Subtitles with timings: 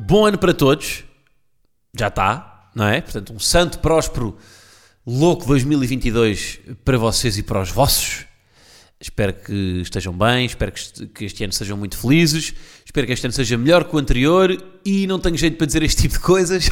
[0.00, 1.04] bom ano para todos.
[1.96, 3.00] Já está, não é?
[3.00, 4.36] Portanto, um santo, próspero,
[5.06, 8.24] louco 2022 para vocês e para os vossos.
[9.00, 10.72] Espero que estejam bem, espero
[11.14, 14.54] que este, ano sejam muito felizes, espero que este ano seja melhor que o anterior
[14.84, 16.68] e não tenho jeito para dizer este tipo de coisas.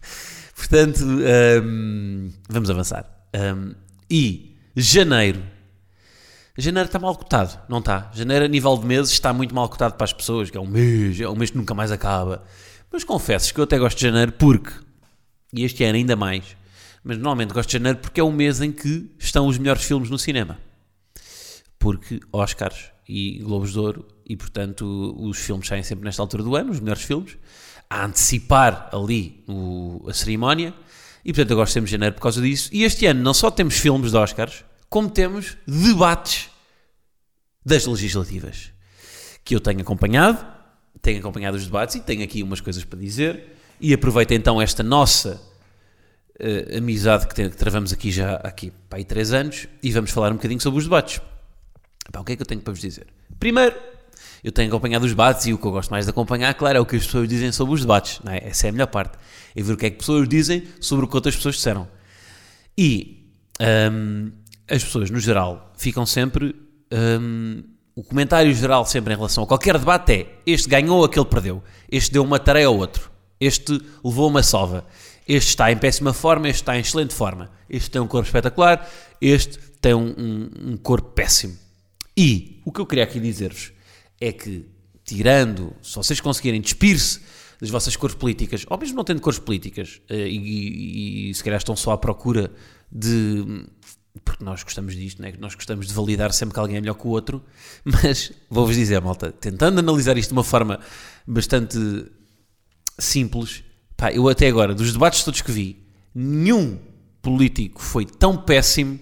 [0.54, 3.06] Portanto, hum, vamos avançar.
[3.34, 3.74] Hum,
[4.10, 5.42] e janeiro.
[6.56, 8.10] Janeiro está mal cotado, não está?
[8.14, 10.66] Janeiro, a nível de meses, está muito mal cotado para as pessoas, que é um
[10.66, 12.44] mês, é um mês que nunca mais acaba.
[12.92, 14.70] Mas confesso que eu até gosto de janeiro porque,
[15.52, 16.44] e este ano ainda mais,
[17.02, 20.10] mas normalmente gosto de janeiro porque é o mês em que estão os melhores filmes
[20.10, 20.58] no cinema.
[21.78, 26.54] Porque Oscars e Globos de Ouro, e portanto os filmes saem sempre nesta altura do
[26.54, 27.36] ano, os melhores filmes,
[27.88, 30.72] a antecipar ali o- a cerimónia,
[31.24, 32.68] e portanto eu gosto sempre de janeiro por causa disso.
[32.72, 36.50] E este ano não só temos filmes de Oscars, como temos debates
[37.64, 38.70] das legislativas
[39.42, 40.44] que eu tenho acompanhado,
[41.00, 43.56] tenho acompanhado os debates e tenho aqui umas coisas para dizer.
[43.80, 45.40] E aproveito então esta nossa
[46.38, 50.10] eh, amizade que, tem- que travamos aqui já aqui para aí três anos e vamos
[50.10, 51.22] falar um bocadinho sobre os debates.
[52.12, 53.06] Pá, o que é que eu tenho para vos dizer?
[53.40, 53.74] Primeiro,
[54.44, 56.80] eu tenho acompanhado os debates e o que eu gosto mais de acompanhar, claro, é
[56.82, 58.20] o que as pessoas dizem sobre os debates.
[58.22, 58.46] Não é?
[58.46, 59.16] Essa é a melhor parte.
[59.56, 61.88] É ver o que é que as pessoas dizem sobre o que outras pessoas disseram.
[62.76, 63.26] E
[63.90, 64.30] hum,
[64.68, 66.54] as pessoas, no geral, ficam sempre.
[67.20, 67.62] hum,
[67.94, 71.62] o comentário geral, sempre em relação a qualquer debate, é: este ganhou, aquele perdeu.
[71.90, 73.10] Este deu uma tarefa ao outro.
[73.38, 74.86] Este levou uma sova.
[75.28, 77.50] Este está em péssima forma, este está em excelente forma.
[77.68, 78.90] Este tem um corpo espetacular,
[79.20, 81.56] este tem um, um, um corpo péssimo.
[82.16, 83.72] E o que eu queria aqui dizer-vos
[84.20, 84.66] é que,
[85.04, 87.20] tirando, se vocês conseguirem despir-se
[87.60, 91.44] das vossas cores políticas, ou mesmo não tendo cores políticas, eh, e, e- e se
[91.44, 92.50] calhar estão só à procura
[92.90, 93.64] de.
[94.24, 95.32] Porque nós gostamos disto, né?
[95.38, 97.42] nós gostamos de validar sempre que alguém é melhor que o outro,
[97.84, 100.78] mas vou-vos dizer, malta, tentando analisar isto de uma forma
[101.26, 101.78] bastante
[102.98, 103.62] simples,
[103.96, 106.78] pá, eu até agora, dos debates todos que vi, nenhum
[107.22, 108.98] político foi tão péssimo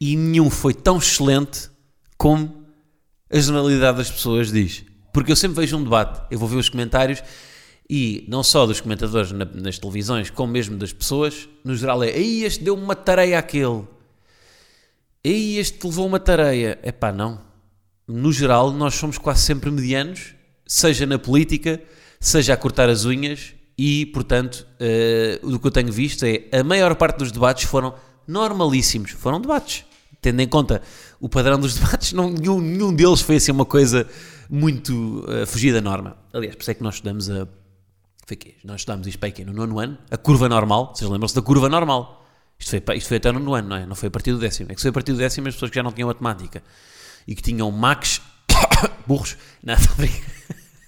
[0.00, 1.70] e nenhum foi tão excelente
[2.16, 2.64] como
[3.30, 4.84] a generalidade das pessoas diz.
[5.12, 7.22] Porque eu sempre vejo um debate, eu vou ver os comentários
[7.88, 12.10] e não só dos comentadores na- nas televisões, como mesmo das pessoas, no geral é
[12.10, 13.84] aí este deu uma tareia àquele.
[15.26, 16.78] Aí este levou uma tareia.
[16.84, 17.40] É pá, não.
[18.06, 21.82] No geral, nós somos quase sempre medianos, seja na política,
[22.20, 26.62] seja a cortar as unhas, e, portanto, eh, o que eu tenho visto é a
[26.62, 27.94] maior parte dos debates foram
[28.26, 29.10] normalíssimos.
[29.10, 29.84] Foram debates.
[30.22, 30.80] Tendo em conta
[31.20, 34.08] o padrão dos debates, não, nenhum, nenhum deles foi assim uma coisa
[34.48, 36.16] muito eh, fugida da norma.
[36.32, 37.48] Aliás, por isso é que nós estudamos a.
[38.24, 38.38] Foi?
[38.64, 40.94] Nós estudámos isto para aqui no nono ano, a curva normal.
[40.94, 42.15] Vocês lembram-se da curva normal?
[42.58, 43.86] Isto foi, isto foi até no ano, não é?
[43.86, 44.72] Não foi a partir do décimo.
[44.72, 46.62] É que foi a partir do décimo as pessoas que já não tinham matemática
[47.26, 48.20] e que tinham max
[49.06, 49.36] burros.
[49.62, 50.30] Não, estou a brincar.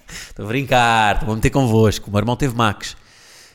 [0.08, 2.08] Estou a brincar, estou a meter convosco.
[2.08, 2.96] O meu irmão teve max.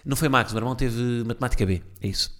[0.05, 1.81] Não foi max, o meu irmão teve matemática B.
[2.01, 2.31] É isso.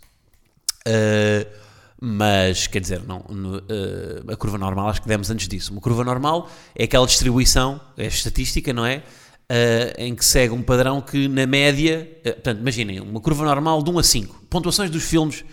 [0.88, 1.64] Uh,
[2.06, 5.72] mas, quer dizer, não, uh, a curva normal acho que demos antes disso.
[5.72, 9.04] Uma curva normal é aquela distribuição, é estatística, não é?
[9.44, 13.84] Uh, em que segue um padrão que, na média, uh, portanto, imaginem, uma curva normal
[13.84, 14.46] de 1 a 5.
[14.50, 15.44] Pontuações dos filmes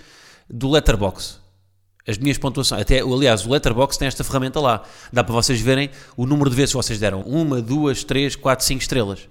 [0.48, 1.38] do Letterboxd.
[2.06, 4.82] As minhas pontuações, até, aliás, o Letterboxd tem esta ferramenta lá.
[5.12, 7.22] Dá para vocês verem o número de vezes que vocês deram.
[7.22, 9.28] Uma, duas, três, quatro, cinco estrelas.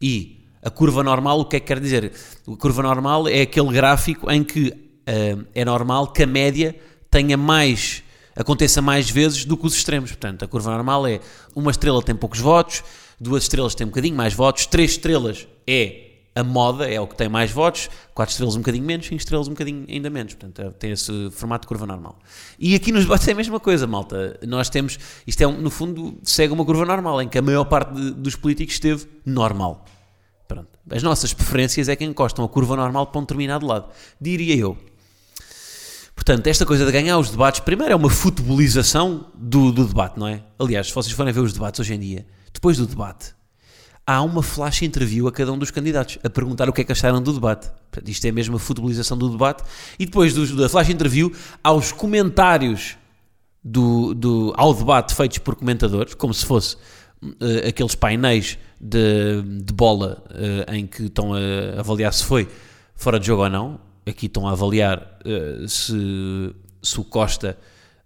[0.00, 2.12] E a curva normal, o que é que quer dizer?
[2.46, 4.72] A curva normal é aquele gráfico em que
[5.06, 6.74] ah, é normal que a média
[7.10, 8.02] tenha mais,
[8.34, 10.10] aconteça mais vezes do que os extremos.
[10.10, 11.20] Portanto, a curva normal é
[11.54, 12.82] uma estrela tem poucos votos,
[13.22, 17.14] duas estrelas tem um bocadinho mais votos, três estrelas é a moda, é o que
[17.14, 20.32] tem mais votos, quatro estrelas um bocadinho menos, cinco estrelas um bocadinho ainda menos.
[20.34, 22.18] Portanto, é- tem esse formato de curva normal.
[22.58, 24.38] E aqui nos debates é a mesma coisa, malta.
[24.46, 27.92] Nós temos, isto é, no fundo, segue uma curva normal, em que a maior parte
[27.94, 29.84] de- dos políticos esteve normal.
[30.48, 30.68] Pronto.
[30.90, 34.76] As nossas preferências é que encostam a curva normal para um determinado lado, diria eu.
[36.14, 40.26] Portanto, esta coisa de ganhar os debates, primeiro é uma futebolização do, do debate, não
[40.28, 40.42] é?
[40.58, 43.34] Aliás, se vocês forem ver os debates hoje em dia, depois do debate,
[44.06, 46.92] há uma flash interview a cada um dos candidatos, a perguntar o que é que
[46.92, 47.70] acharam do debate.
[47.90, 49.62] Portanto, isto é mesmo a futebolização do debate.
[49.98, 51.32] E depois do, da flash interview,
[51.62, 52.96] há os comentários
[53.62, 56.76] do, do, ao debate feitos por comentadores, como se fosse
[57.22, 62.48] uh, aqueles painéis de, de bola uh, em que estão a avaliar se foi
[62.94, 63.80] fora de jogo ou não.
[64.04, 67.56] Aqui estão a avaliar uh, se, se o Costa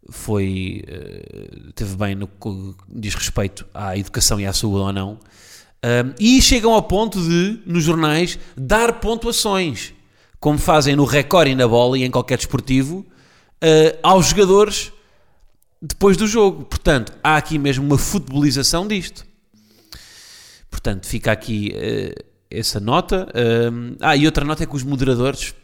[0.09, 0.83] foi
[1.75, 5.19] teve bem no que diz respeito à educação e à saúde ou não.
[6.19, 9.93] e chegam ao ponto de, nos jornais, dar pontuações,
[10.39, 13.05] como fazem no Record e na bola e em qualquer desportivo,
[14.03, 14.93] aos jogadores
[15.81, 16.65] depois do jogo.
[16.65, 19.27] Portanto, há aqui mesmo uma futebolização disto.
[20.71, 23.29] Portanto, fica aqui uh, essa nota.
[23.29, 25.55] Uh, ah, e outra nota é que os moderadores.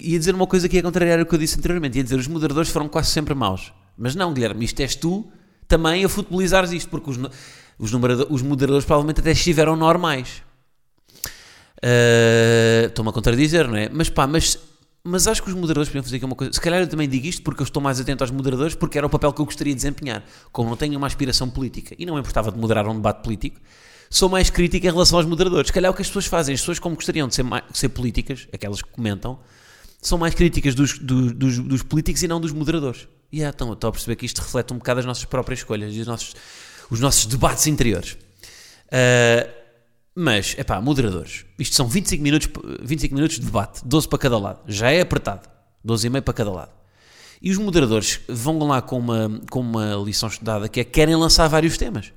[0.00, 1.96] Ia dizer uma coisa que ia contrariar o que eu disse anteriormente.
[1.98, 3.72] Ia dizer os moderadores foram quase sempre maus.
[3.96, 5.26] Mas não, Guilherme, isto és tu
[5.68, 7.18] também a futebolizares isto, porque os,
[7.78, 7.92] os,
[8.30, 10.42] os moderadores provavelmente até estiveram normais.
[11.78, 13.88] Uh, Estou-me a contradizer, não é?
[13.88, 14.58] Mas pá, mas
[15.06, 16.50] mas acho que os moderadores podiam fazer aqui uma coisa.
[16.50, 19.06] Se calhar eu também digo isto porque eu estou mais atento aos moderadores, porque era
[19.06, 20.24] o papel que eu gostaria de desempenhar.
[20.50, 23.60] Como não tenho uma aspiração política e não me importava de moderar um debate político,
[24.08, 25.66] sou mais crítico em relação aos moderadores.
[25.66, 27.90] Se calhar o que as pessoas fazem, as pessoas como gostariam de ser, de ser
[27.90, 29.38] políticas, aquelas que comentam,
[30.08, 33.08] são mais críticas dos, dos, dos, dos políticos e não dos moderadores.
[33.32, 35.94] E yeah, então, estou a perceber que isto reflete um bocado as nossas próprias escolhas
[35.94, 36.34] e os nossos,
[36.90, 38.12] os nossos debates interiores.
[38.86, 39.50] Uh,
[40.14, 41.44] mas, é pá, moderadores.
[41.58, 42.48] Isto são 25 minutos,
[42.82, 44.60] 25 minutos de debate, 12 para cada lado.
[44.68, 45.48] Já é apertado.
[45.82, 46.70] 12 e meio para cada lado.
[47.42, 51.48] E os moderadores vão lá com uma, com uma lição estudada que é querem lançar
[51.48, 52.12] vários temas.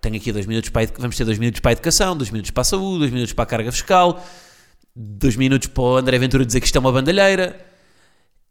[0.00, 2.60] Tenho aqui dois minutos para vamos ter dois minutos para a educação, dois minutos para
[2.60, 4.24] a saúde, dois minutos para a carga fiscal,
[4.98, 7.64] dois minutos para o André Ventura dizer que isto é uma bandalheira.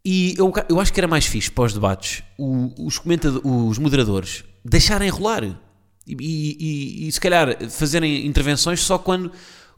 [0.04, 3.00] E eu, eu acho que era mais fixe para os debates os,
[3.44, 5.56] os moderadores deixarem rolar e,
[6.08, 9.30] e, e, se calhar fazerem intervenções só quando,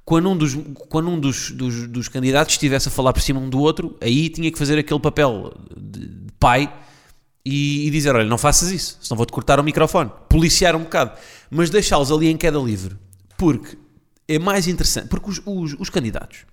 [0.05, 0.57] quando um, dos,
[0.89, 4.29] quando um dos, dos, dos, candidatos estivesse a falar por cima um do outro, aí
[4.29, 6.73] tinha que fazer aquele papel de, de pai
[7.45, 10.11] e, e, dizer: Olha, não faças isso, senão vou-te cortar o microfone.
[10.29, 11.19] Policiar um bocado,
[11.51, 12.97] mas deixá-los ali em queda livre,
[13.37, 13.77] porque
[14.29, 15.09] é mais interessante.
[15.09, 16.45] Porque os, os, os candidatos,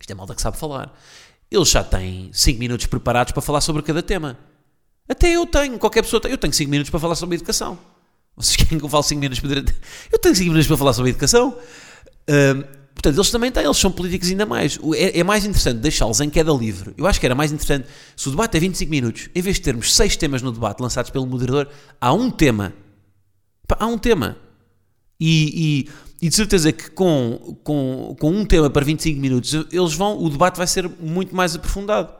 [0.00, 0.96] isto é malta que sabe falar,
[1.50, 4.38] eles já têm 5 minutos preparados para falar sobre cada tema.
[5.08, 6.30] Até eu tenho, qualquer pessoa tem.
[6.30, 7.78] Eu tenho 5 minutos para falar sobre educação.
[8.36, 9.74] Vocês querem que eu fale 5 minutos para
[10.12, 11.56] Eu tenho 5 minutos para falar sobre educação.
[12.96, 14.78] Portanto, eles também têm, eles são políticos ainda mais.
[14.94, 16.94] É, é mais interessante deixá-los em queda livre.
[16.96, 19.62] Eu acho que era mais interessante, se o debate é 25 minutos, em vez de
[19.62, 21.68] termos 6 temas no debate lançados pelo moderador,
[22.00, 22.72] há um tema.
[23.68, 24.38] Há um tema.
[25.20, 25.90] E, e,
[26.20, 30.30] e, de certeza que com, com, com um tema para 25 minutos, eles vão, o
[30.30, 32.12] debate vai ser muito mais aprofundado.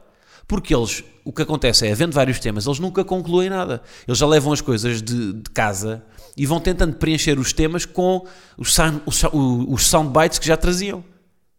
[0.46, 3.82] Porque eles, o que acontece é, havendo vários temas, eles nunca concluem nada.
[4.06, 6.04] Eles já levam as coisas de, de casa
[6.37, 8.25] e vão tentando preencher os temas com
[8.56, 9.22] os, sound, os,
[9.69, 11.02] os soundbites que já traziam.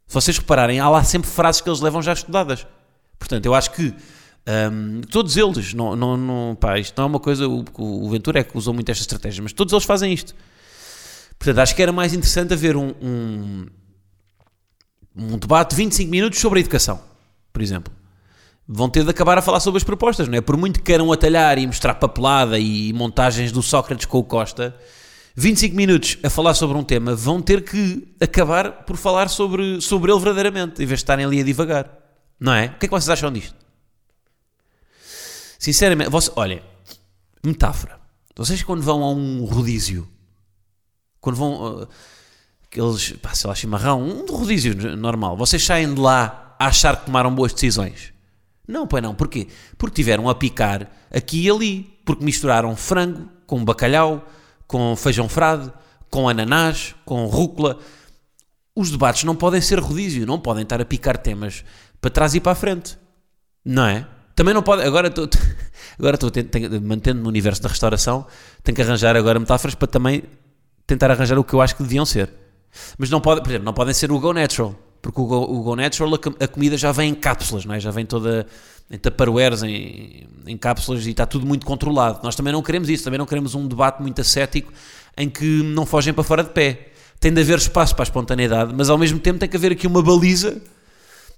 [0.05, 2.65] Se vocês repararem, há lá sempre frases que eles levam já estudadas.
[3.19, 3.93] Portanto, eu acho que
[4.47, 8.39] um, todos eles, não, não, não, pá, isto não é uma coisa, o, o Ventura
[8.39, 10.33] é que usou muito esta estratégia, mas todos eles fazem isto.
[11.37, 13.65] Portanto, acho que era mais interessante haver um, um,
[15.15, 16.99] um debate de 25 minutos sobre a educação,
[17.53, 17.97] por exemplo
[18.67, 20.41] vão ter de acabar a falar sobre as propostas, não é?
[20.41, 24.75] Por muito que queiram atalhar e mostrar papelada e montagens do Sócrates com o Costa,
[25.35, 30.11] 25 minutos a falar sobre um tema, vão ter que acabar por falar sobre, sobre
[30.11, 31.89] ele verdadeiramente, em vez de estarem ali a divagar.
[32.39, 32.65] Não é?
[32.65, 33.55] O que é que vocês acham disto?
[35.57, 36.61] Sinceramente, você, olha,
[37.43, 37.99] metáfora.
[38.35, 40.07] Vocês quando vão a um rodízio,
[41.21, 41.87] quando vão.
[42.69, 47.05] Aqueles, pá, sei lá, chimarrão, um rodízio normal, vocês saem de lá a achar que
[47.05, 48.13] tomaram boas decisões.
[48.67, 49.15] Não, pois não.
[49.15, 49.47] Porquê?
[49.77, 51.97] Porque tiveram a picar aqui e ali.
[52.05, 54.25] Porque misturaram frango com bacalhau,
[54.65, 55.71] com feijão frade,
[56.09, 57.79] com ananás, com rúcula.
[58.75, 61.63] Os debates não podem ser rodízio, não podem estar a picar temas
[61.99, 62.97] para trás e para a frente.
[63.65, 64.07] Não é?
[64.35, 64.83] Também não pode.
[64.83, 65.27] Agora estou,
[65.97, 66.31] agora estou
[66.81, 68.25] mantendo no universo da restauração,
[68.63, 70.23] tenho que arranjar agora metáforas para também
[70.87, 72.33] tentar arranjar o que eu acho que deviam ser.
[72.97, 75.63] Mas não pode, por exemplo, não podem ser o Go Natural porque o Go, o
[75.63, 77.79] Go Natural a, a, comida já vem em cápsulas, não é?
[77.79, 78.45] já vem toda
[78.89, 82.19] em tupperwares, em, em cápsulas e está tudo muito controlado.
[82.23, 84.71] Nós também não queremos isso, também não queremos um debate muito ascético
[85.15, 86.91] em que não fogem para fora de pé.
[87.19, 89.87] Tem de haver espaço para a espontaneidade, mas ao mesmo tempo tem que haver aqui
[89.87, 90.61] uma baliza.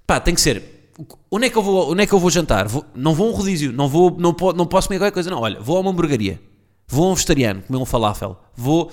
[0.06, 0.90] Pá, tem que ser.
[1.30, 2.68] Onde é que eu vou, onde é que eu vou jantar?
[2.68, 5.40] Vou, não vou a um rodízio, não, vou, não, não posso comer qualquer coisa, não.
[5.40, 6.40] Olha, vou a uma hamburgueria,
[6.86, 8.90] vou a um vegetariano comer um falafel, vou.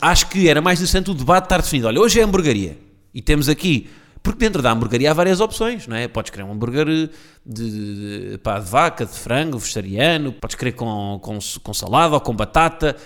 [0.00, 1.88] Acho que era mais interessante o debate estar definido.
[1.88, 2.78] Olha, hoje é hamburgueria
[3.12, 3.88] e temos aqui,
[4.22, 6.08] porque dentro da hamburgueria há várias opções, não é?
[6.08, 7.10] Podes querer um hambúrguer de,
[7.44, 12.34] de, pá, de vaca, de frango, vegetariano, podes querer com, com, com salada ou com
[12.34, 12.96] batata.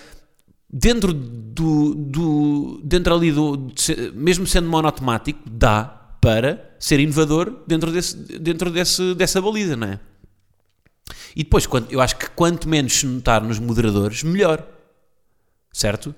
[0.72, 3.72] Dentro do, do dentro ali do,
[4.14, 5.84] mesmo sendo monotemático, dá
[6.20, 10.00] para ser inovador dentro, desse, dentro desse, dessa baliza, não é?
[11.34, 14.64] E depois, eu acho que quanto menos se notar nos moderadores, melhor.
[15.72, 16.14] certo?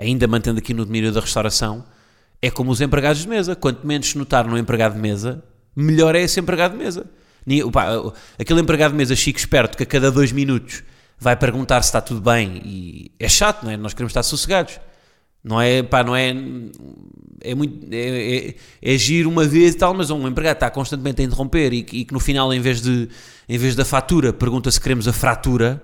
[0.00, 1.84] Ainda mantendo aqui no domínio da restauração,
[2.40, 3.54] é como os empregados de mesa.
[3.54, 5.44] Quanto menos notar no empregado de mesa,
[5.76, 7.04] melhor é esse empregado de mesa.
[8.38, 10.82] aquele empregado de mesa chico esperto que a cada dois minutos
[11.18, 13.76] vai perguntar se está tudo bem e é chato, não é?
[13.76, 14.80] Nós queremos estar sossegados.
[15.44, 16.34] Não é, pá, não é,
[17.42, 21.20] é muito, é, é, é giro uma vez e tal, mas um empregado está constantemente
[21.20, 23.06] a interromper e, e que no final, em vez, de,
[23.46, 25.82] em vez da fatura, pergunta se queremos a fratura,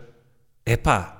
[0.64, 1.15] é pá,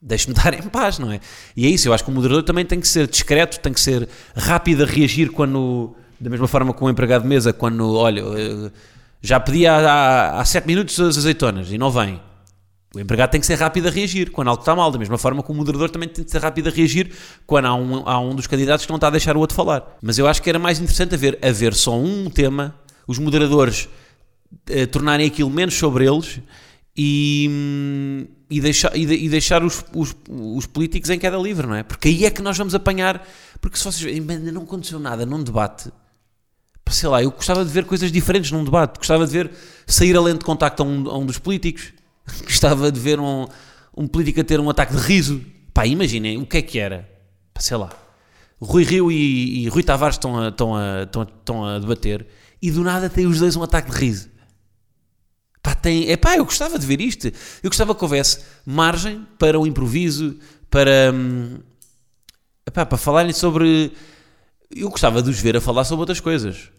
[0.00, 1.20] deixe-me dar em paz, não é?
[1.56, 3.80] E é isso, eu acho que o moderador também tem que ser discreto, tem que
[3.80, 8.20] ser rápido a reagir quando, da mesma forma que um empregado de mesa, quando, olha,
[8.20, 8.70] eh,
[9.20, 12.20] já pedi há, há, há sete minutos as azeitonas e não vem.
[12.94, 15.42] O empregado tem que ser rápido a reagir quando algo está mal, da mesma forma
[15.42, 17.12] que o moderador também tem que ser rápido a reagir
[17.46, 19.98] quando há um, há um dos candidatos que não está a deixar o outro falar.
[20.00, 22.74] Mas eu acho que era mais interessante haver, haver só um tema,
[23.06, 23.88] os moderadores
[24.70, 26.40] eh, tornarem aquilo menos sobre eles
[26.96, 31.82] e, e deixar, e, e deixar os, os, os, políticos em queda livre, não é?
[31.82, 33.26] Porque aí é que nós vamos apanhar.
[33.60, 35.90] Porque se vocês ainda não aconteceu nada num debate,
[36.88, 39.50] sei lá, eu gostava de ver coisas diferentes num debate, gostava de ver
[39.86, 41.92] sair a lente de contacto a um, a um dos políticos
[42.44, 43.46] Gostava de ver um,
[43.96, 45.40] um político a ter um ataque de riso.
[45.72, 47.08] Pá, imaginem o que é que era.
[47.58, 47.90] Sei lá.
[48.60, 52.26] Rui Rio e, e Rui Tavares estão a, estão, a, estão, a, estão a debater
[52.60, 54.28] e do nada têm os dois um ataque de riso.
[55.68, 57.26] Pá, tem, é pá, eu gostava de ver isto.
[57.62, 60.38] Eu gostava que houvesse margem para o improviso,
[60.70, 61.58] para, hum,
[62.66, 63.92] epá, para falarem sobre.
[64.74, 66.70] Eu gostava de os ver a falar sobre outras coisas.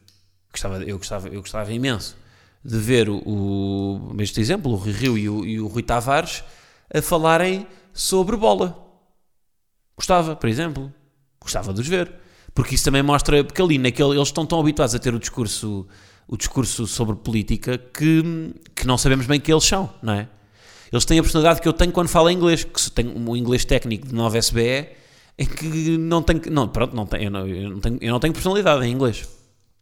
[0.51, 2.17] Gostava, eu, gostava, eu gostava imenso
[2.65, 6.43] de ver o, o este exemplo, o Rui Rio e o, e o Rui Tavares,
[6.91, 8.75] a falarem sobre bola.
[9.95, 10.91] Gostava, por exemplo.
[11.39, 12.11] Gostava de os ver.
[12.55, 15.87] Porque isso também mostra, porque ali naquele, eles estão tão habituados a ter o discurso,
[16.29, 20.29] o discurso sobre política que, que não sabemos bem que eles são, não é?
[20.91, 24.07] Eles têm a personalidade que eu tenho quando falo inglês, que tenho um inglês técnico
[24.07, 24.87] de 9 SBE,
[25.37, 28.19] em que não tenho, não, pronto, não tenho, eu, não, eu, não tenho, eu não
[28.19, 29.27] tenho personalidade em inglês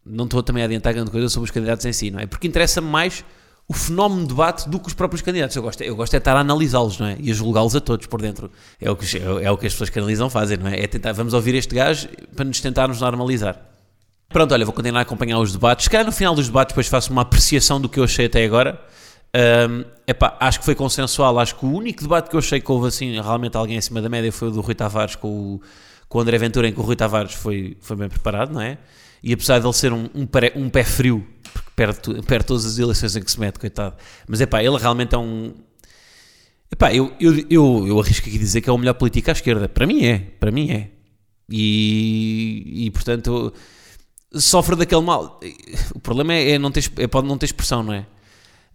[0.10, 2.26] não estou também a adiantar grande coisa sobre os candidatos em si, não é?
[2.26, 3.26] Porque interessa-me mais
[3.68, 5.56] o fenómeno de debate do que os próprios candidatos.
[5.56, 7.18] Eu gosto, eu gosto é estar a analisá-los, não é?
[7.20, 8.50] E a julgá-los a todos por dentro.
[8.80, 10.82] É o, que, é o que as pessoas que analisam fazem, não é?
[10.82, 13.77] É tentar, vamos ouvir este gajo para nos tentarmos normalizar.
[14.30, 15.86] Pronto, olha, vou continuar a acompanhar os debates.
[15.86, 18.44] Se calhar no final dos debates depois faço uma apreciação do que eu achei até
[18.44, 18.80] agora.
[19.36, 21.40] Um, epá, acho que foi consensual.
[21.40, 24.10] Acho que o único debate que eu achei que houve assim, realmente alguém acima da
[24.10, 25.62] média foi o do Rui Tavares com o,
[26.10, 28.78] com o André Ventura, em que o Rui Tavares foi, foi bem preparado, não é?
[29.24, 32.66] E apesar de ele ser um, um, pé, um pé frio, porque perde, perde todas
[32.66, 33.96] as eleições em que se mete, coitado.
[34.28, 35.54] Mas é pá, ele realmente é um.
[36.72, 39.70] Epá, eu, eu, eu, eu arrisco aqui dizer que é o melhor político à esquerda.
[39.70, 40.92] Para mim é, para mim é.
[41.50, 43.54] E, e portanto,
[44.34, 45.40] sofre daquele mal.
[45.94, 48.06] O problema é, é não ter, é, pode não ter expressão, não é?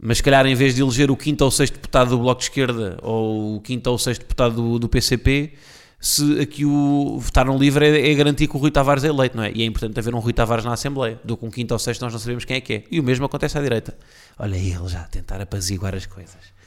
[0.00, 2.46] Mas se calhar em vez de eleger o quinto ou sexto deputado do Bloco de
[2.46, 5.52] Esquerda ou o quinto ou sexto deputado do, do PCP,
[6.00, 9.36] se aqui o votar no livre é, é, garantir que o Rui Tavares é eleito,
[9.36, 9.52] não é?
[9.54, 12.12] E é importante haver um Rui Tavares na Assembleia, do com quinto ou sexto nós
[12.12, 12.84] não sabemos quem é que é.
[12.90, 13.96] E o mesmo acontece à direita.
[14.36, 16.61] Olha ele já a tentar apaziguar as coisas.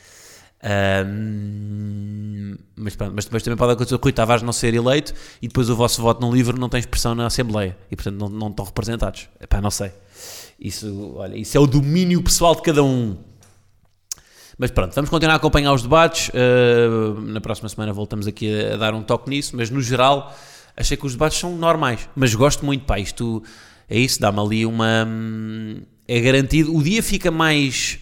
[2.78, 5.76] Mas, mas, mas, também pode acontecer o Rui Tavares não ser eleito e depois o
[5.76, 9.30] vosso voto no livre não tem expressão na Assembleia e portanto não, não estão representados.
[9.40, 9.92] Epá, não sei.
[10.60, 13.18] Isso, olha, isso é o domínio pessoal de cada um.
[14.58, 16.30] Mas pronto, vamos continuar a acompanhar os debates.
[16.30, 20.34] Uh, na próxima semana voltamos aqui a, a, dar um toque nisso, mas no geral
[20.76, 22.10] achei que os debates são normais.
[22.16, 23.44] Mas gosto muito, pá, isto
[23.90, 25.06] é isso, dá-me ali uma.
[25.08, 26.76] Hum, é garantido.
[26.76, 28.00] O dia fica mais.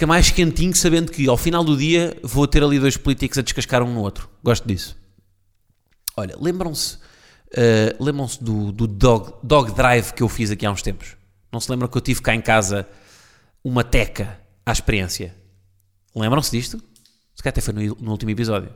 [0.00, 3.42] Fica mais quentinho sabendo que ao final do dia vou ter ali dois políticos a
[3.42, 4.30] descascar um no outro.
[4.42, 4.96] Gosto disso.
[6.16, 6.96] Olha, lembram-se.
[7.48, 11.18] Uh, lembram-se do, do dog, dog Drive que eu fiz aqui há uns tempos?
[11.52, 12.88] Não se lembram que eu tive cá em casa
[13.62, 15.36] uma teca à experiência?
[16.16, 16.78] Lembram-se disto?
[17.34, 18.74] Se calhar até foi no, no último episódio.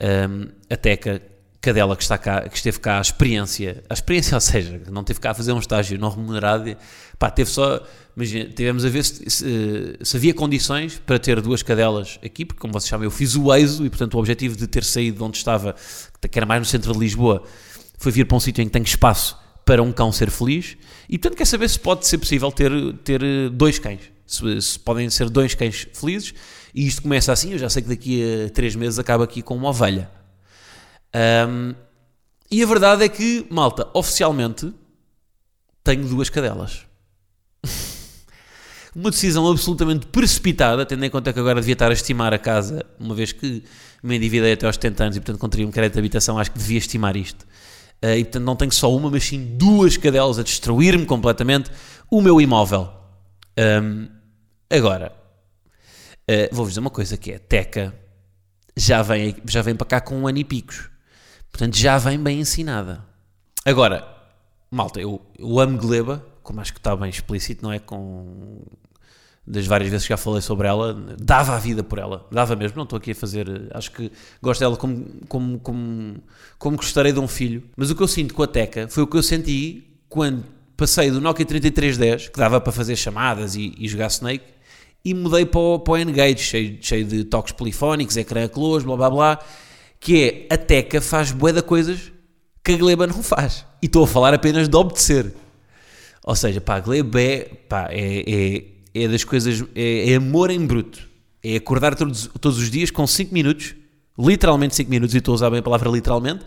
[0.00, 1.20] Um, a Teca
[1.60, 5.18] Cadela que, está cá, que esteve cá à experiência, a experiência, ou seja, não teve
[5.18, 6.76] cá a fazer um estágio não remunerado,
[7.18, 7.84] pá, teve só,
[8.16, 12.60] imagina, tivemos a ver se, se, se, havia condições para ter duas cadelas aqui, porque
[12.60, 15.24] como vocês sabem, eu fiz o EISO e portanto o objetivo de ter saído de
[15.24, 15.74] onde estava,
[16.30, 17.42] que era mais no centro de Lisboa,
[17.98, 20.76] foi vir para um sítio em que tem espaço para um cão ser feliz
[21.08, 22.70] e portanto quer saber se pode ser possível ter,
[23.04, 26.34] ter dois cães se, se, podem ser dois cães felizes,
[26.74, 29.56] e isto começa assim, eu já sei que daqui a três meses acaba aqui com
[29.56, 30.10] uma ovelha.
[31.18, 31.74] Um,
[32.50, 34.72] e a verdade é que, malta, oficialmente
[35.82, 36.86] tenho duas cadelas.
[38.94, 42.84] uma decisão absolutamente precipitada, tendo em conta que agora devia estar a estimar a casa,
[42.98, 43.64] uma vez que
[44.02, 46.58] me endividei até aos 70 anos e, portanto, teria um crédito de habitação, acho que
[46.58, 47.42] devia estimar isto.
[48.02, 51.70] Uh, e, portanto, não tenho só uma, mas sim duas cadelas a destruir-me completamente
[52.10, 52.88] o meu imóvel.
[53.58, 54.18] Um,
[54.70, 55.12] Agora,
[56.30, 57.94] uh, vou-vos dizer uma coisa que é, Teca
[58.76, 60.90] já vem, já vem para cá com um ano e picos.
[61.50, 63.04] Portanto, já vem bem ensinada.
[63.64, 64.06] Agora,
[64.70, 67.78] malta, eu, eu amo Gleba, como acho que está bem explícito, não é?
[67.78, 68.62] Com
[69.48, 72.76] das várias vezes que já falei sobre ela, dava a vida por ela, dava mesmo,
[72.76, 74.12] não estou aqui a fazer, acho que
[74.42, 76.16] gosto dela como, como, como,
[76.58, 79.06] como gostarei de um filho, mas o que eu sinto com a Teca foi o
[79.06, 80.44] que eu senti quando
[80.76, 84.44] passei do Nokia 3310, que dava para fazer chamadas e, e jogar Snake,
[85.02, 88.96] e mudei para o, para o N-Gage, cheio, cheio de toques polifónicos, ecrã close, blá
[88.96, 89.38] blá blá,
[90.00, 92.12] que é, a Teca faz bué de coisas
[92.62, 95.32] que a Gleba não faz, e estou a falar apenas de obedecer.
[96.24, 100.50] Ou seja, pá, a Gleba é, pá, é, é é das coisas, é, é amor
[100.50, 101.08] em bruto.
[101.42, 103.74] É acordar todos, todos os dias com 5 minutos,
[104.18, 106.44] literalmente 5 minutos, e estou a usar bem a palavra literalmente,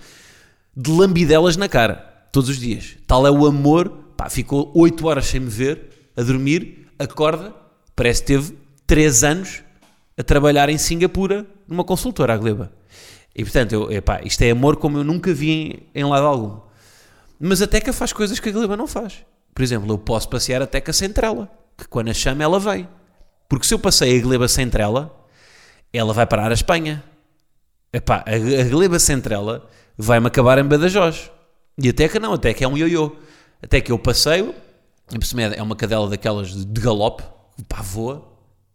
[0.75, 1.95] de lambidelas na cara,
[2.31, 2.97] todos os dias.
[3.07, 7.53] Tal é o amor, pá, ficou 8 horas sem me ver, a dormir, acorda,
[7.95, 9.63] parece que teve 3 anos
[10.17, 12.71] a trabalhar em Singapura numa consultora, a Gleba.
[13.35, 16.59] E portanto, eu, epá, isto é amor como eu nunca vi em, em lado algum.
[17.39, 19.25] Mas a Teca faz coisas que a Gleba não faz.
[19.53, 21.49] Por exemplo, eu posso passear a Teca sem trela
[21.81, 22.87] que quando a chama ela vem.
[23.49, 25.13] Porque se eu passei a gleba sem trela,
[25.91, 27.03] ela vai parar a Espanha.
[27.91, 31.29] Epá, a, a gleba sem trela vai-me acabar em Badajoz.
[31.77, 33.15] E até que não, até que é um ioiô.
[33.61, 34.55] Até que eu passeio,
[35.55, 37.23] é uma cadela daquelas de galope,
[37.67, 38.27] pá, voa.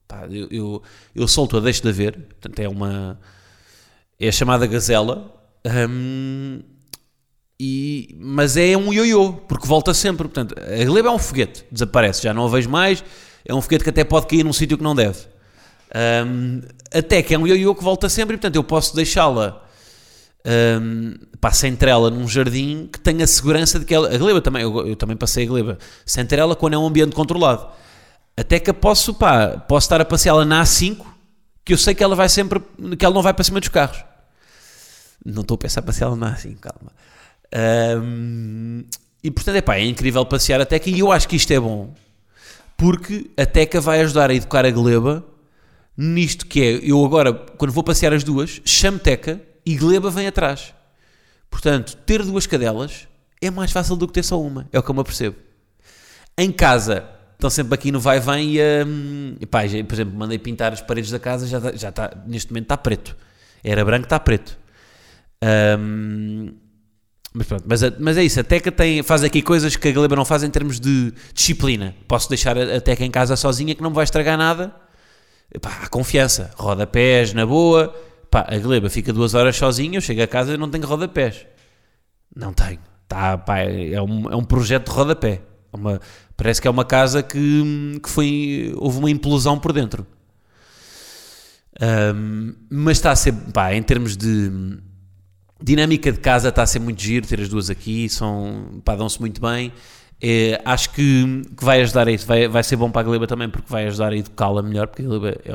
[0.07, 0.83] Pá, eu, eu,
[1.15, 2.13] eu solto-a, deixo de ver.
[2.17, 3.19] Portanto, é uma.
[4.19, 5.33] É a chamada gazela.
[5.89, 6.61] Hum,
[7.59, 10.29] e, mas é um ioiô, porque volta sempre.
[10.29, 13.03] Portanto, a gleba é um foguete, desaparece, já não a vejo mais.
[13.45, 15.19] É um foguete que até pode cair num sítio que não deve.
[16.27, 16.61] Um,
[16.93, 19.63] até que é um ioiô que volta sempre e, portanto, eu posso deixá-la
[20.81, 24.15] um, pá, sem trela num jardim que tenha segurança de que ela.
[24.15, 27.15] A gleba também, eu, eu, também passei a gleba sem trela quando é um ambiente
[27.15, 27.67] controlado.
[28.37, 30.99] Até que eu posso, pá, posso estar a passeá-la na A5,
[31.67, 32.63] que eu sei que ela vai sempre,
[32.97, 34.05] que ela não vai para cima dos carros.
[35.25, 36.93] Não estou a pensar passeá-la na A5, calma.
[38.01, 38.85] Um,
[39.23, 41.93] e portanto, epá, é incrível passear a Teca e eu acho que isto é bom
[42.77, 45.25] porque a Teca vai ajudar a educar a Gleba
[45.97, 50.29] nisto que é, eu agora, quando vou passear as duas, chamo Teca e Gleba vem
[50.29, 50.73] atrás.
[51.51, 53.09] Portanto, ter duas cadelas
[53.41, 55.37] é mais fácil do que ter só uma, é o que eu me apercebo.
[56.39, 60.73] Em casa, estão sempre aqui no vai-vem e, um, e pá, por exemplo, mandei pintar
[60.73, 63.17] as paredes da casa, já, já está, neste momento está preto.
[63.63, 64.59] Era branco, está preto.
[65.79, 66.55] Um,
[67.35, 70.17] mas pronto, mas, mas é isso, a Teca tem, faz aqui coisas que a Galeba
[70.17, 71.95] não faz em termos de disciplina.
[72.09, 74.75] Posso deixar a, Teca em casa sozinha que não me vai estragar nada.
[75.61, 77.95] Pá, há confiança, rodapés na boa.
[78.31, 81.47] Pá, a Galeba fica duas horas sozinha, eu chego a casa e não tenho rodapés.
[82.35, 82.81] Não tenho.
[83.07, 85.43] Tá, pá, é, um, é um projeto de rodapé.
[85.73, 86.01] É uma,
[86.37, 90.07] parece que é uma casa que, que foi, houve uma implosão por dentro.
[91.81, 94.51] Um, mas está a ser, pá, em termos de
[95.63, 99.19] Dinâmica de casa está a ser muito giro, ter as duas aqui, são, pá, dão-se
[99.19, 99.73] muito bem.
[100.21, 103.27] É, acho que, que, vai ajudar a isso, vai, vai ser bom para a Gleba
[103.27, 105.53] também, porque vai ajudar a educá-la melhor, porque a Gleba é,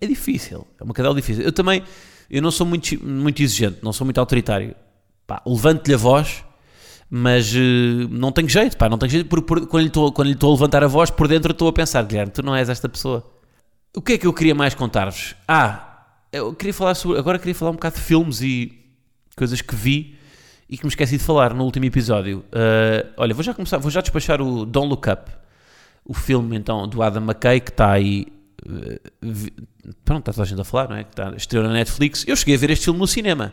[0.00, 1.42] é difícil, é uma cadela difícil.
[1.42, 1.82] Eu também,
[2.30, 4.74] eu não sou muito, muito exigente, não sou muito autoritário.
[5.46, 6.44] Levanto-lhe a voz,
[7.10, 10.28] mas uh, não tenho jeito, pá, não tenho jeito, por, por, quando, lhe estou, quando
[10.28, 12.68] lhe estou a levantar a voz, por dentro estou a pensar, Guilherme, tu não és
[12.68, 13.28] esta pessoa.
[13.94, 15.34] O que é que eu queria mais contar-vos?
[15.48, 18.78] Ah, eu queria falar sobre, agora queria falar um bocado de filmes e
[19.36, 20.16] coisas que vi
[20.68, 22.44] e que me esqueci de falar no último episódio.
[22.52, 25.32] Uh, olha, vou já começar, vou já despachar o Don't Look Up,
[26.04, 28.28] o filme então do Adam McKay que está aí.
[28.64, 31.02] Uh, pronto, está toda a gente a falar, não é?
[31.02, 32.24] Que está, estreou na Netflix.
[32.28, 33.52] Eu cheguei a ver este filme no cinema.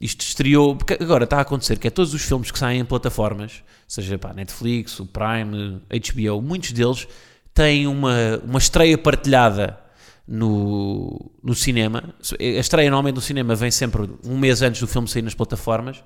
[0.00, 0.76] Isto estreou.
[0.76, 4.18] Porque agora está a acontecer que é todos os filmes que saem em plataformas, seja
[4.18, 7.06] pá, Netflix, o Prime, HBO, muitos deles
[7.52, 9.78] têm uma, uma estreia partilhada
[10.26, 12.14] no, no cinema.
[12.38, 16.04] A estreia normalmente no cinema vem sempre um mês antes do filme sair nas plataformas,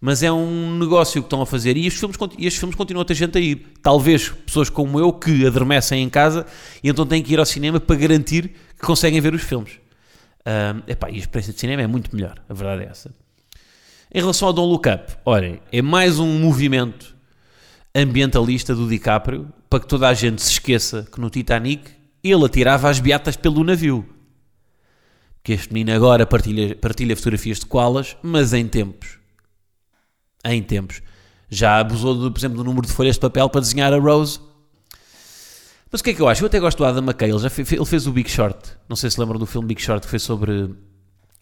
[0.00, 3.02] mas é um negócio que estão a fazer e estes filmes, e estes filmes continuam
[3.02, 3.72] a ter gente a ir.
[3.82, 6.46] Talvez pessoas como eu que adormecem em casa
[6.82, 9.80] e então têm que ir ao cinema para garantir que conseguem ver os filmes.
[10.46, 13.23] Um, epá, e a experiência de cinema é muito melhor, a verdade é essa.
[14.16, 17.16] Em relação ao Don't Look Up, olhem, é mais um movimento
[17.92, 21.90] ambientalista do DiCaprio para que toda a gente se esqueça que no Titanic
[22.22, 24.08] ele atirava as beatas pelo navio.
[25.42, 29.18] Que este menino agora partilha, partilha fotografias de koalas, mas em tempos.
[30.44, 31.02] Em tempos.
[31.50, 34.38] Já abusou, do, por exemplo, do número de folhas de papel para desenhar a Rose.
[35.90, 36.40] Mas o que é que eu acho?
[36.44, 37.30] Eu até gosto do Adam McKay.
[37.30, 38.76] Ele, já fez, ele fez o Big Short.
[38.88, 40.72] Não sei se lembram do filme Big Short, que foi sobre,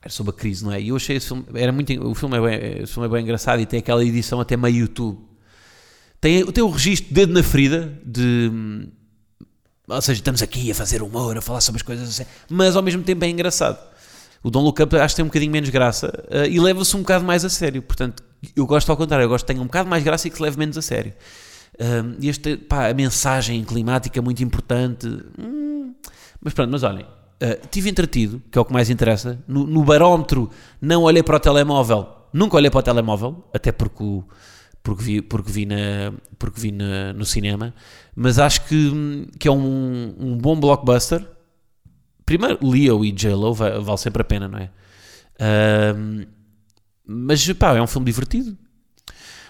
[0.02, 0.80] era sobre a crise, não é?
[0.80, 3.60] E eu achei esse filme, era muito, o filme é bem, filme é bem engraçado
[3.60, 5.20] e tem aquela edição até meio YouTube.
[6.20, 8.50] Tem, tem o registro dedo na ferida de
[9.88, 12.82] ou seja, estamos aqui a fazer humor, a falar sobre as coisas assim, mas ao
[12.82, 13.78] mesmo tempo é engraçado.
[14.42, 17.00] O Don't Look Up acho que tem um bocadinho menos graça uh, e leva-se um
[17.00, 17.80] bocado mais a sério.
[17.80, 18.24] Portanto,
[18.56, 20.42] eu gosto ao contrário, eu gosto que tenha um bocado mais graça e que se
[20.42, 21.12] leve menos a sério.
[21.74, 25.06] Uh, este, pá, a mensagem climática é muito importante.
[25.38, 25.94] Hum,
[26.40, 27.06] mas pronto, mas olhem,
[27.42, 29.42] uh, tive entretido, que é o que mais interessa.
[29.46, 30.48] No, no, barómetro
[30.80, 34.24] não olhei para o telemóvel, nunca olhei para o telemóvel, até porque, o,
[34.82, 37.74] porque vi, porque vi, na, porque vi na, no cinema.
[38.14, 41.26] Mas acho que, que é um, um bom blockbuster
[42.24, 44.70] Primeiro, Leo e J-Lo vale sempre a pena, não é?
[45.36, 46.26] Uh,
[47.06, 48.56] mas pá, é um filme divertido.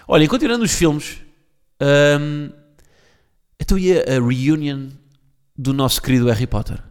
[0.07, 1.21] Olha, continuando os filmes,
[2.19, 2.49] um,
[3.59, 4.89] então ia a reunion
[5.57, 6.83] do nosso querido Harry Potter.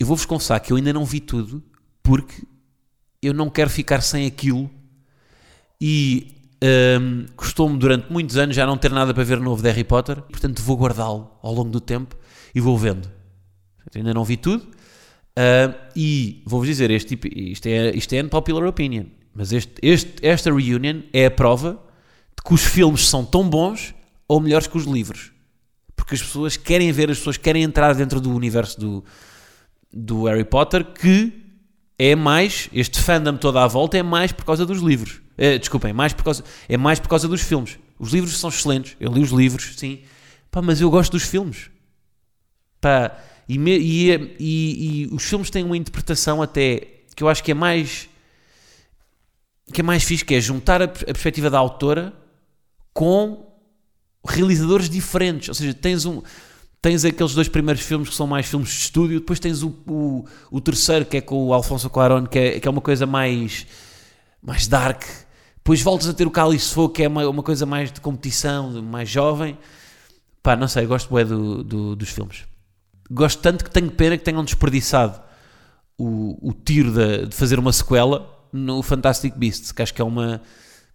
[0.00, 1.62] Eu vou-vos confessar que eu ainda não vi tudo
[2.02, 2.42] porque
[3.20, 4.70] eu não quero ficar sem aquilo
[5.78, 6.34] e
[6.98, 10.22] um, custou-me durante muitos anos já não ter nada para ver novo de Harry Potter,
[10.22, 12.16] portanto vou guardá-lo ao longo do tempo
[12.54, 13.10] e vou vendo.
[13.94, 14.64] Ainda não vi tudo.
[14.64, 20.26] Uh, e vou-vos dizer, este, tipo, isto, é, isto é unpopular opinion, mas este, este,
[20.26, 21.72] esta reunion é a prova
[22.36, 23.94] de que os filmes são tão bons
[24.26, 25.30] ou melhores que os livros.
[25.94, 29.04] Porque as pessoas querem ver, as pessoas querem entrar dentro do universo do,
[29.92, 31.32] do Harry Potter, que
[31.98, 35.20] é mais, este fandom toda à volta é mais por causa dos livros.
[35.36, 37.78] É, desculpem, mais por causa, é mais por causa dos filmes.
[37.98, 40.00] Os livros são excelentes, eu li os livros, sim.
[40.50, 41.70] Pá, mas eu gosto dos filmes.
[42.80, 43.16] Pá,
[43.48, 47.50] e, me, e, e, e, os filmes têm uma interpretação até que eu acho que
[47.50, 48.08] é mais
[49.72, 52.12] que é mais fixe, que é juntar a, a perspectiva da autora
[52.92, 53.46] com
[54.26, 55.48] realizadores diferentes.
[55.48, 56.22] Ou seja, tens um
[56.82, 60.24] tens aqueles dois primeiros filmes que são mais filmes de estúdio, depois tens o, o,
[60.50, 63.66] o terceiro que é com o Alfonso Cuarón, que é, que é uma coisa mais
[64.42, 65.04] mais dark.
[65.56, 68.82] Depois voltas a ter o Cálice Fogo, que é uma, uma coisa mais de competição,
[68.82, 69.58] mais jovem.
[70.42, 72.44] Pá, não sei, gosto bem do, do, dos filmes.
[73.10, 75.20] Gosto tanto que tenho pena que tenham desperdiçado
[75.98, 80.04] o, o tiro de, de fazer uma sequela no Fantastic Beasts, que acho que é
[80.04, 80.40] uma.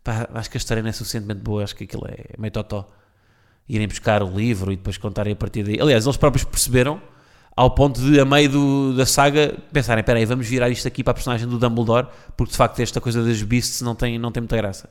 [0.03, 2.89] Pá, acho que a história não é suficientemente boa, acho que aquilo é meio totó.
[3.67, 5.79] Irem buscar o livro e depois contarem a partir daí.
[5.79, 7.01] Aliás, eles próprios perceberam,
[7.55, 11.03] ao ponto de, a meio do, da saga, pensarem: espera aí, vamos virar isto aqui
[11.03, 14.31] para a personagem do Dumbledore, porque de facto esta coisa das Beasts não tem, não
[14.31, 14.89] tem muita graça.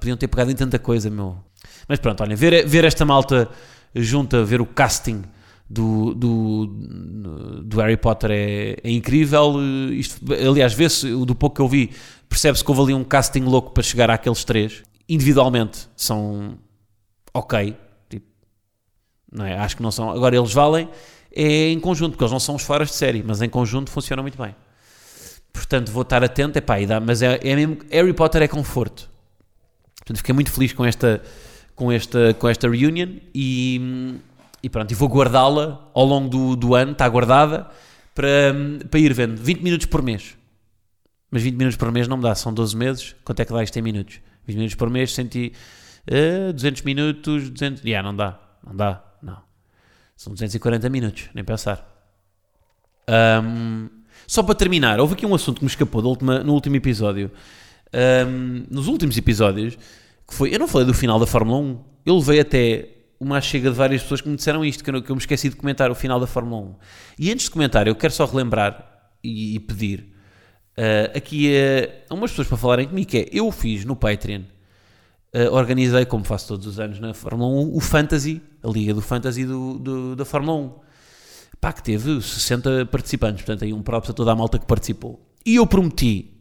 [0.00, 1.36] Podiam ter pegado em tanta coisa, meu.
[1.88, 3.48] Mas pronto, olhem, ver, ver esta malta
[3.94, 5.22] junta, ver o casting
[5.68, 6.66] do, do,
[7.62, 9.56] do Harry Potter é, é incrível.
[9.92, 11.90] Isto, aliás, vê-se, do pouco que eu vi,
[12.28, 14.82] percebe-se que houve ali um casting louco para chegar àqueles três.
[15.08, 16.58] Individualmente são
[17.32, 17.76] ok,
[18.08, 18.26] tipo,
[19.32, 19.56] não é?
[19.58, 20.10] acho que não são.
[20.10, 20.88] Agora eles valem
[21.32, 24.22] é em conjunto, porque eles não são os foras de série, mas em conjunto funcionam
[24.22, 24.54] muito bem.
[25.52, 29.08] Portanto, vou estar atento, epá, dá, mas é, é mesmo, Harry Potter é conforto.
[29.96, 31.22] Portanto, fiquei muito feliz com esta,
[31.74, 34.18] com esta, com esta reunion e,
[34.62, 37.68] e pronto, e vou guardá-la ao longo do, do ano, está guardada,
[38.14, 38.54] para,
[38.90, 40.36] para ir vendo 20 minutos por mês.
[41.30, 43.14] Mas 20 minutos por mês não me dá, são 12 meses.
[43.22, 44.20] Quanto é que dá isto em minutos?
[44.46, 45.52] 20 minutos por mês, 100,
[46.08, 47.84] uh, 200 minutos, 200.
[47.84, 49.38] Yeah, não dá, não dá, não.
[50.16, 51.86] São 240 minutos, nem pensar.
[53.08, 53.88] Um,
[54.26, 57.30] só para terminar, houve aqui um assunto que me escapou última, no último episódio.
[58.26, 59.76] Um, nos últimos episódios,
[60.26, 60.54] que foi.
[60.54, 61.84] Eu não falei do final da Fórmula 1.
[62.04, 62.88] Eu levei até
[63.20, 65.48] uma chega de várias pessoas que me disseram isto, que eu, que eu me esqueci
[65.48, 66.74] de comentar o final da Fórmula 1.
[67.18, 70.12] E antes de comentar, eu quero só relembrar e, e pedir
[70.76, 74.42] uh, aqui a, a umas pessoas para falarem comigo, que é, eu fiz no Patreon,
[75.34, 79.00] uh, organizei, como faço todos os anos na Fórmula 1, o Fantasy, a liga do
[79.00, 80.88] Fantasy do, do, da Fórmula 1.
[81.60, 85.20] Pá, que teve 60 participantes, portanto aí um próprio a toda a malta que participou.
[85.44, 86.38] E eu prometi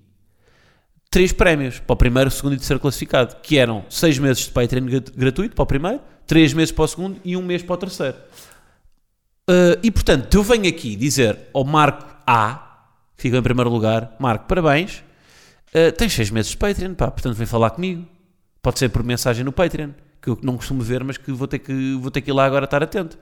[1.10, 4.86] três prémios para o primeiro, segundo e terceiro classificado, que eram seis meses de Patreon
[5.15, 8.17] gratuito para o primeiro, três meses para o segundo e um mês para o terceiro.
[9.50, 12.84] Uh, e portanto, eu venho aqui dizer ao Marco A,
[13.15, 15.04] que ficou em primeiro lugar, Marco, parabéns,
[15.73, 18.06] uh, tens seis meses de Patreon, pá, portanto vem falar comigo.
[18.62, 19.91] Pode ser por mensagem no Patreon,
[20.22, 22.46] que eu não costumo ver, mas que vou ter que, vou ter que ir lá
[22.46, 23.17] agora estar atento.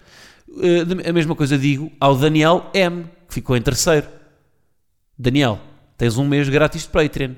[0.47, 4.07] Uh, a mesma coisa digo ao Daniel M, que ficou em terceiro.
[5.17, 5.59] Daniel,
[5.97, 7.33] tens um mês grátis de Patreon.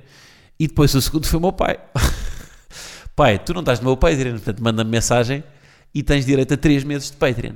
[0.60, 1.79] E depois o segundo foi o meu pai.
[3.15, 5.43] pai, tu não estás no meu Patreon, portanto manda-me mensagem
[5.93, 7.55] e tens direito a 3 meses de Patreon.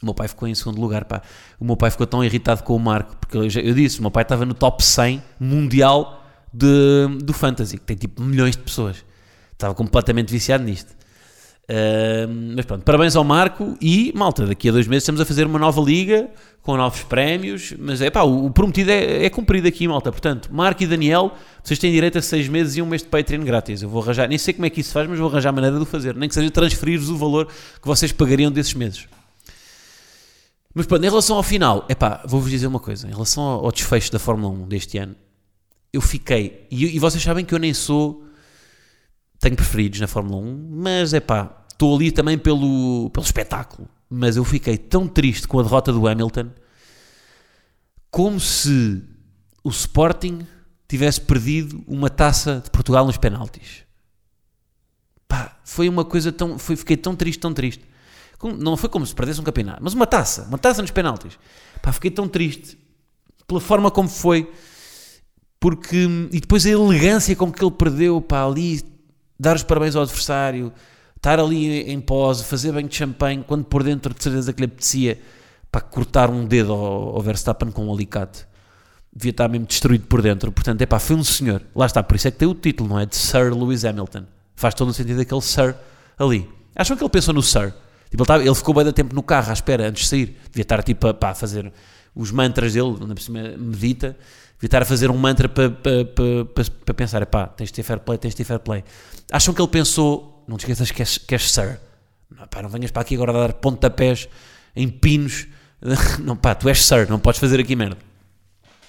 [0.00, 1.22] O meu pai ficou em segundo lugar, pá.
[1.60, 4.10] O meu pai ficou tão irritado com o Marco, porque eu, eu disse, o meu
[4.10, 9.04] pai estava no top 100 mundial de, do Fantasy, que tem tipo milhões de pessoas.
[9.62, 10.92] Estava completamente viciado nisto.
[11.62, 15.46] Uh, mas pronto, parabéns ao Marco e malta, daqui a dois meses estamos a fazer
[15.46, 16.28] uma nova liga
[16.60, 20.10] com novos prémios, mas é pá, o, prometido é, é, cumprido aqui, malta.
[20.10, 23.44] Portanto, Marco e Daniel, vocês têm direito a seis meses e um mês de Patreon
[23.44, 23.82] grátis.
[23.82, 25.82] Eu vou arranjar, nem sei como é que isso faz, mas vou arranjar maneira de
[25.82, 29.06] o fazer, nem que seja transferir-vos o valor que vocês pagariam desses meses.
[30.74, 33.06] Mas pronto, em relação ao final, epá, vou-vos dizer uma coisa.
[33.06, 35.14] Em relação ao, ao desfecho da Fórmula 1 deste ano,
[35.92, 36.66] eu fiquei.
[36.70, 38.24] E, e vocês sabem que eu nem sou.
[39.42, 43.88] Tenho preferidos na Fórmula 1, mas é pá, estou ali também pelo, pelo espetáculo.
[44.08, 46.50] Mas eu fiquei tão triste com a derrota do Hamilton,
[48.08, 49.02] como se
[49.64, 50.46] o Sporting
[50.86, 53.82] tivesse perdido uma taça de Portugal nos penaltis.
[55.26, 56.56] Pá, foi uma coisa tão.
[56.56, 57.84] Foi, fiquei tão triste, tão triste.
[58.60, 61.36] Não foi como se perdesse um campeonato, mas uma taça, uma taça nos penaltis.
[61.82, 62.78] Pá, fiquei tão triste
[63.44, 64.48] pela forma como foi,
[65.58, 66.06] porque.
[66.30, 68.91] E depois a elegância com que ele perdeu, pá, ali,
[69.42, 70.72] dar os parabéns ao adversário,
[71.16, 74.66] estar ali em pose, fazer banho de champanhe, quando por dentro de certeza que lhe
[74.66, 75.20] apetecia,
[75.70, 78.46] para cortar um dedo ao, ao Verstappen com um alicate.
[79.12, 80.52] Devia estar mesmo destruído por dentro.
[80.52, 81.60] Portanto, é pá, foi um senhor.
[81.74, 83.04] Lá está, por isso é que tem o título, não é?
[83.04, 84.24] De Sir Lewis Hamilton.
[84.54, 85.74] Faz todo o sentido aquele Sir
[86.16, 86.48] ali.
[86.76, 87.74] Acham que ele pensou no Sir?
[88.10, 90.38] Tipo, ele, ele ficou bem da tempo no carro à espera antes de sair.
[90.50, 91.72] Devia estar tipo a, fazer
[92.14, 94.16] os mantras dele, onde a medita.
[94.62, 97.82] Devia estar a fazer um mantra para, para, para, para pensar: pá, tens de ter
[97.82, 98.84] fair play, tens de ter fair play.
[99.32, 101.80] Acham que ele pensou: não te esqueças que és, que és Sir.
[102.30, 104.28] Não, pá, não venhas para aqui agora dar pontapés
[104.76, 105.48] em pinos.
[106.22, 107.98] Não, pá, tu és Sir, não podes fazer aqui merda.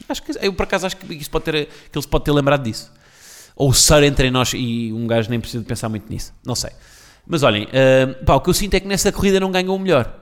[0.07, 2.31] Acho que, eu por acaso acho que, isso pode ter, que ele se pode ter
[2.31, 2.91] lembrado disso.
[3.55, 6.31] Ou o Sir entre nós e um gajo nem precisa pensar muito nisso.
[6.45, 6.69] Não sei.
[7.25, 9.79] Mas olhem, uh, pá, o que eu sinto é que nessa corrida não ganhou o
[9.79, 10.13] melhor.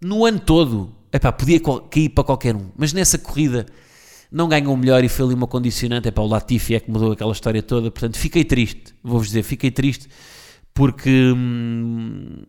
[0.00, 3.66] No ano todo, epá, podia cair para qualquer um, mas nessa corrida
[4.30, 6.08] não ganhou o melhor e foi ali uma condicionante.
[6.08, 7.90] É para o Latifi é que mudou aquela história toda.
[7.90, 10.08] Portanto, fiquei triste, vou-vos dizer, fiquei triste
[10.74, 11.32] porque.
[11.34, 12.42] Hum,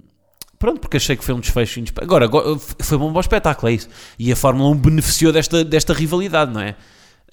[0.57, 1.81] pronto, porque achei que foi um desfecho.
[2.01, 3.89] Agora, foi um bom espetáculo, é isso.
[4.19, 6.75] E a Fórmula 1 beneficiou desta, desta rivalidade, não é?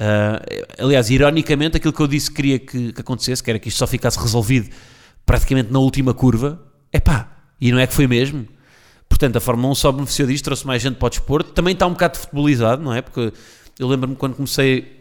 [0.01, 3.69] Uh, aliás, ironicamente, aquilo que eu disse que queria que, que acontecesse, que era que
[3.69, 4.71] isto só ficasse resolvido
[5.25, 7.31] praticamente na última curva, é pá,
[7.61, 8.47] e não é que foi mesmo.
[9.09, 11.53] Portanto, a Fórmula 1 só beneficiou disto, trouxe mais gente para o desporto.
[11.53, 13.03] Também está um bocado futebolizado, não é?
[13.03, 13.33] Porque
[13.79, 15.01] eu lembro-me quando comecei,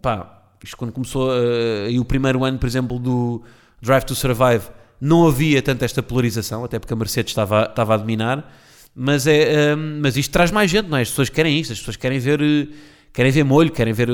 [0.00, 3.42] pá, isto quando começou uh, o primeiro ano, por exemplo, do
[3.80, 4.64] Drive to Survive,
[5.00, 8.52] não havia tanta esta polarização, até porque a Mercedes estava, estava a dominar.
[8.94, 11.02] Mas, é, uh, mas isto traz mais gente, não é?
[11.02, 12.40] As pessoas querem isto, as pessoas querem ver.
[12.40, 12.68] Uh,
[13.12, 14.08] querem ver molho, querem ver,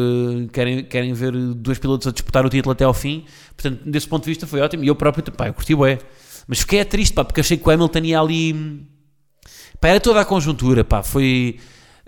[0.52, 3.24] querem, querem ver dois pilotos a disputar o título até ao fim.
[3.56, 4.84] Portanto, desse ponto de vista foi ótimo.
[4.84, 5.98] E eu próprio, pá, eu curti bué.
[6.46, 8.86] Mas fiquei triste, pá, porque achei que o Hamilton ia ali...
[9.80, 11.58] Pá, era toda a conjuntura, pá, foi...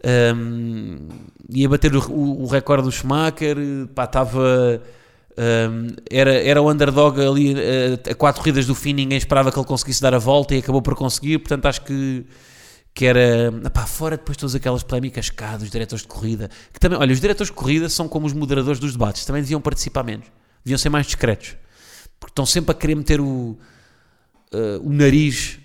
[0.04, 1.08] Um,
[1.50, 3.56] ia bater o, o, recorde do Schumacher,
[3.94, 4.82] pá, estava...
[5.36, 9.58] Um, era, era o underdog ali a, a quatro corridas do fim, ninguém esperava que
[9.58, 12.26] ele conseguisse dar a volta e acabou por conseguir, portanto acho que
[12.98, 16.98] que era, pá, fora depois todas aquelas polémicas cá dos diretores de corrida, que também,
[16.98, 20.26] olha, os diretores de corrida são como os moderadores dos debates, também deviam participar menos,
[20.64, 21.56] deviam ser mais discretos,
[22.18, 23.56] porque estão sempre a querer meter o,
[24.52, 25.60] uh, o nariz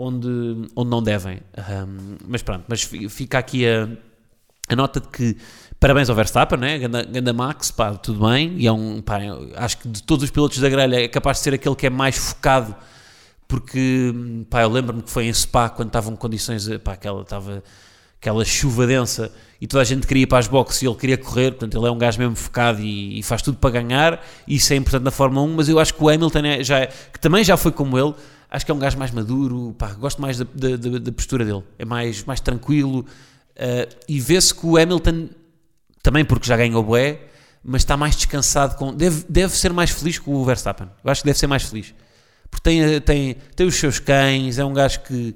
[0.00, 1.40] onde, onde não devem.
[1.58, 3.88] Um, mas pronto, mas fica aqui a,
[4.68, 5.36] a nota de que
[5.78, 6.78] parabéns ao Verstappen, né?
[6.78, 9.18] Ganda, Ganda Max, pá, tudo bem, e é um, pá,
[9.56, 11.90] acho que de todos os pilotos da grelha é capaz de ser aquele que é
[11.90, 12.74] mais focado
[13.50, 14.14] porque
[14.48, 17.64] pá, eu lembro-me que foi em Spa quando estavam condições, pá, aquela, estava
[18.20, 21.18] aquela chuva densa e toda a gente queria ir para as boxes e ele queria
[21.18, 24.72] correr, portanto ele é um gajo mesmo focado e, e faz tudo para ganhar, isso
[24.72, 27.18] é importante na Fórmula 1, mas eu acho que o Hamilton é, já, é, que
[27.18, 28.14] também já foi como ele,
[28.50, 31.62] acho que é um gajo mais maduro, pá, gosto mais da, da, da postura dele,
[31.78, 35.28] é mais, mais tranquilo, uh, e vê-se que o Hamilton,
[36.02, 37.20] também porque já ganhou o bué,
[37.62, 41.22] mas está mais descansado, com, deve, deve ser mais feliz que o Verstappen, eu acho
[41.22, 41.94] que deve ser mais feliz
[42.50, 45.32] porque tem, tem, tem os seus cães, é um gajo que,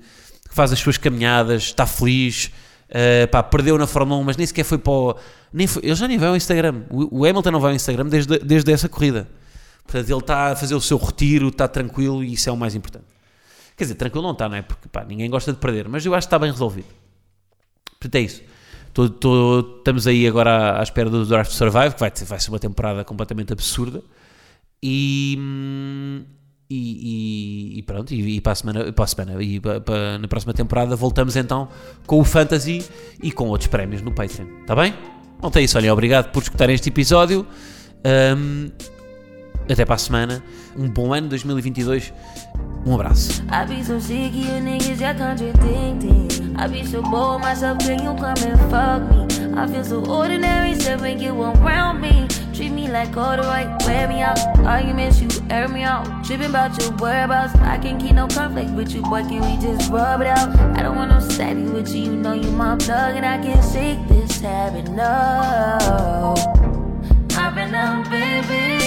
[0.48, 2.50] que faz as suas caminhadas, está feliz,
[2.90, 5.16] uh, pá, perdeu na Fórmula 1, mas nem sequer foi para o.
[5.52, 6.82] Nem foi, ele já nem vai ao Instagram.
[6.90, 9.28] O, o Hamilton não vai ao Instagram desde, desde essa corrida.
[9.84, 12.74] Portanto, ele está a fazer o seu retiro, está tranquilo e isso é o mais
[12.74, 13.06] importante.
[13.76, 14.62] Quer dizer, tranquilo não está, não é?
[14.62, 16.86] Porque pá, ninguém gosta de perder, mas eu acho que está bem resolvido.
[17.98, 18.42] Portanto, é isso.
[18.92, 22.50] Tô, tô, estamos aí agora à, à espera do Draft Survive, que vai, vai ser
[22.50, 24.02] uma temporada completamente absurda.
[24.80, 25.36] E,
[26.70, 30.18] e, e, e, pronto, e, e, para a semana, para a semana e para, para,
[30.18, 31.68] na próxima temporada voltamos então
[32.06, 32.84] com o Fantasy
[33.22, 34.94] e com outros prémios no Patreon, está bem?
[35.42, 37.46] Não tem isso, olha, obrigado por escutarem este episódio.
[38.36, 38.70] Um,
[39.72, 40.42] até para a semana.
[40.76, 42.12] Um bom ano 2022.
[42.86, 43.42] Um abraço.
[43.50, 46.54] I be so sick you niggas just contradicting.
[46.56, 49.24] I be so bold myself, can you come and fuck me?
[49.56, 52.26] I feel so ordinary, so when you around me.
[52.52, 54.38] Treat me like all the right, wear me out.
[54.60, 56.24] Arguments, you air me out.
[56.24, 57.54] Tripping about your whereabouts.
[57.56, 59.22] I can't keep no conflict with you, boy.
[59.22, 60.54] Can we just rub it out?
[60.78, 62.04] I don't want no static with you.
[62.04, 64.88] You know you my plug, and I can't shake this habit.
[64.90, 66.34] No,
[67.36, 68.83] I've been out, baby.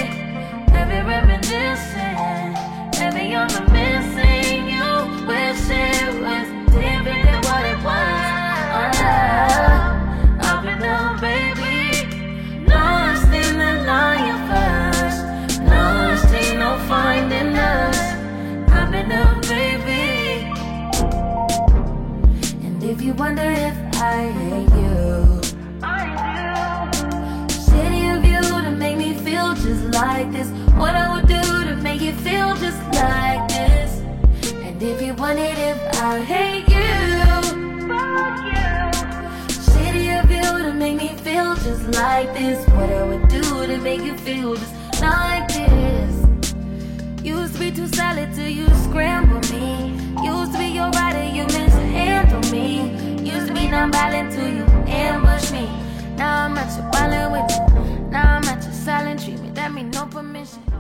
[2.96, 4.68] Heavy the missing.
[4.70, 6.57] You wish it was.
[41.98, 42.68] Like this.
[42.70, 46.26] What I would do to make you feel just like this?
[47.24, 49.98] Used to be too solid till you scramble me.
[50.24, 53.24] Used to be your rider, you mishandle me.
[53.24, 55.66] Used to be non-violent till you ambush me.
[56.16, 58.10] Now I'm at your violent with you.
[58.10, 59.56] Now I'm at your silent treatment.
[59.56, 60.77] That mean no permission.